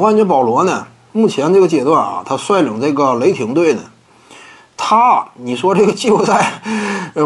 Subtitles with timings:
[0.00, 3.82] 我感觉保罗呢，目前这个阶段啊，他率领这个雷霆队呢，
[4.74, 6.62] 他你说这个季后赛，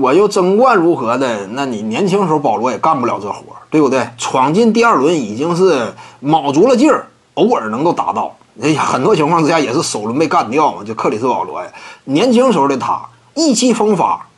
[0.00, 1.48] 我又争冠如何的？
[1.48, 4.08] 那你年轻时候保罗也干不了这活，对不对？
[4.16, 8.36] 闯进第二轮已经是卯足了劲儿，偶尔能够达到。
[8.62, 10.84] 哎呀，很多情况之下也是首轮被干掉嘛。
[10.84, 11.68] 就克里斯保罗呀，
[12.04, 13.00] 年轻时候的他
[13.34, 14.28] 意气风发，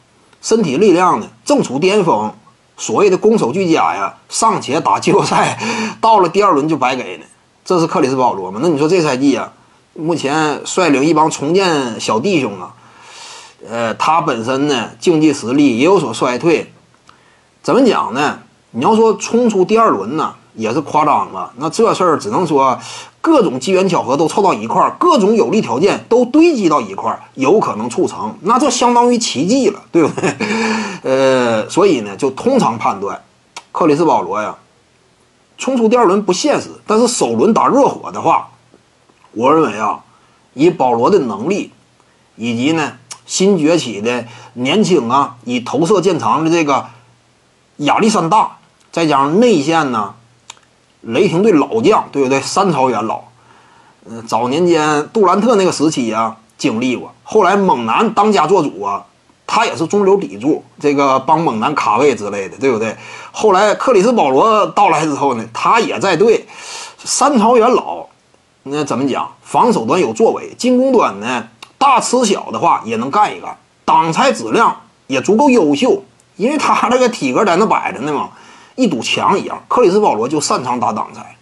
[0.40, 2.32] 身体力量呢正处巅峰，
[2.78, 5.58] 所谓的攻守俱佳呀，尚且打季后赛，
[6.00, 7.26] 到了第二轮就白给呢。
[7.64, 8.60] 这是克里斯保罗吗？
[8.62, 9.52] 那你说这赛季啊，
[9.94, 12.74] 目前率领一帮重建小弟兄啊。
[13.68, 16.72] 呃，他本身呢，竞技实力也有所衰退。
[17.62, 18.40] 怎么讲呢？
[18.72, 21.52] 你要说冲出第二轮呢，也是夸张了。
[21.58, 22.76] 那这事儿只能说
[23.20, 28.34] 各种机缘巧合都凑到一块儿，各种有利条件都堆积到一块儿，有可能促成。
[28.40, 30.34] 那这相当于奇迹了，对不对？
[31.04, 33.22] 呃，所以呢，就通常判断，
[33.70, 34.56] 克里斯保罗呀，
[35.58, 36.70] 冲出第二轮不现实。
[36.86, 38.50] 但是首轮打热火的话，
[39.32, 40.00] 我认为啊，
[40.54, 41.72] 以保罗的能力，
[42.36, 42.98] 以及呢。
[43.24, 46.86] 新崛起的年轻啊，以投射见长的这个
[47.76, 48.58] 亚历山大，
[48.90, 50.14] 再加上内线呢，
[51.02, 52.40] 雷霆队老将，对不对？
[52.40, 53.22] 三朝元老，
[54.06, 57.14] 嗯，早年间杜兰特那个时期啊，经历过。
[57.22, 59.06] 后来猛男当家做主啊，
[59.54, 62.96] 他也是中流砥柱，这个帮猛男卡位之类的，对不对？
[63.32, 66.46] 后来克里斯保罗到来之后呢，他也在队，
[67.04, 68.06] 三朝元老，
[68.62, 69.30] 那怎么讲？
[69.42, 71.46] 防守端有作为，进攻端呢？
[71.76, 74.74] 大吃小的话也能干一干，挡拆质量
[75.06, 76.02] 也足够优秀，
[76.36, 78.30] 因为他那个体格在那摆着呢嘛，
[78.74, 79.62] 一堵墙一样。
[79.68, 81.36] 克里斯保罗就擅长打挡拆。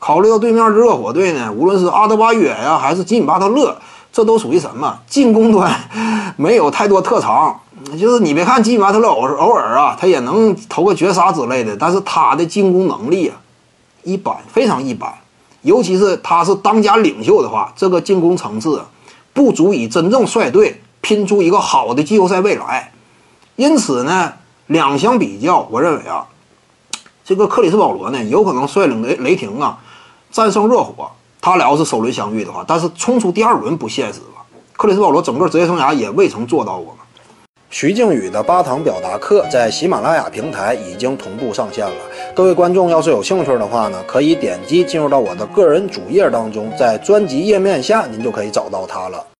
[0.00, 3.78] 考虑到对面热火队呢，无论是阿德巴约呀，还是吉米巴特勒，
[4.14, 5.74] 这都属于什么进攻端
[6.38, 7.60] 没有太多特长。
[7.98, 13.36] 就是你别看吉米巴特勒偶偶尔啊，他也能投个绝杀之类的，但是他的进攻能力啊
[14.04, 15.12] 一般，非常一般。
[15.62, 18.80] 尤其是他是当家领袖的话，这个进攻层次。
[19.32, 22.92] 不足以真正率队拼出一个好的季后赛未来，
[23.56, 24.32] 因此呢，
[24.68, 26.24] 两相比较，我认为啊，
[27.24, 29.80] 这个克里斯保罗呢，有可能率领雷雷霆啊
[30.30, 31.10] 战胜热火。
[31.44, 34.42] 他俩要是首轮相遇的话，但是冲出第二轮不现实吧？
[34.78, 36.96] 克里斯保罗整个职业生涯也未曾做到过。
[37.68, 41.96] 徐静宇的八堂表达课在喜马拉雅平台已经同步上线了，
[42.34, 49.26] 各位观众要是有兴趣的话呢，可以点击进入到我的个人主页当中，在专辑页面下您就可以找到它了。